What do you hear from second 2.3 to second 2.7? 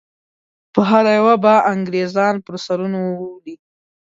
پر